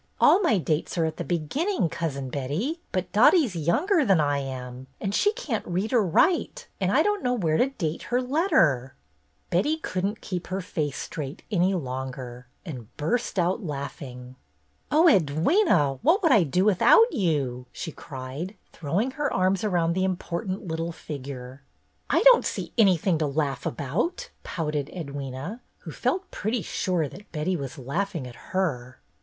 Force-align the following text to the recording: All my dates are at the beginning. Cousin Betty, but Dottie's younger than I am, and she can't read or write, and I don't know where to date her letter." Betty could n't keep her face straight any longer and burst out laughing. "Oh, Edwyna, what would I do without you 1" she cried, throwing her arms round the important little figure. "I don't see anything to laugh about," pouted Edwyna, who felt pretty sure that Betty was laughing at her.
All 0.19 0.39
my 0.39 0.57
dates 0.57 0.97
are 0.97 1.05
at 1.05 1.17
the 1.17 1.23
beginning. 1.23 1.87
Cousin 1.87 2.31
Betty, 2.31 2.81
but 2.91 3.11
Dottie's 3.11 3.55
younger 3.55 4.03
than 4.03 4.19
I 4.19 4.39
am, 4.39 4.87
and 4.99 5.13
she 5.13 5.31
can't 5.33 5.63
read 5.67 5.93
or 5.93 6.01
write, 6.01 6.67
and 6.79 6.91
I 6.91 7.03
don't 7.03 7.21
know 7.21 7.35
where 7.35 7.57
to 7.57 7.69
date 7.69 8.01
her 8.09 8.19
letter." 8.19 8.95
Betty 9.51 9.77
could 9.77 10.03
n't 10.03 10.19
keep 10.19 10.47
her 10.47 10.59
face 10.59 10.97
straight 10.97 11.43
any 11.51 11.75
longer 11.75 12.47
and 12.65 12.87
burst 12.97 13.37
out 13.37 13.63
laughing. 13.63 14.37
"Oh, 14.89 15.03
Edwyna, 15.03 15.99
what 16.01 16.23
would 16.23 16.31
I 16.31 16.45
do 16.45 16.65
without 16.65 17.13
you 17.13 17.65
1" 17.65 17.65
she 17.71 17.91
cried, 17.91 18.55
throwing 18.73 19.11
her 19.11 19.31
arms 19.31 19.63
round 19.63 19.93
the 19.93 20.03
important 20.03 20.67
little 20.67 20.91
figure. 20.91 21.61
"I 22.09 22.23
don't 22.23 22.43
see 22.43 22.73
anything 22.75 23.19
to 23.19 23.27
laugh 23.27 23.67
about," 23.67 24.31
pouted 24.43 24.89
Edwyna, 24.95 25.59
who 25.81 25.91
felt 25.91 26.31
pretty 26.31 26.63
sure 26.63 27.07
that 27.07 27.31
Betty 27.31 27.55
was 27.55 27.77
laughing 27.77 28.25
at 28.25 28.35
her. 28.49 28.99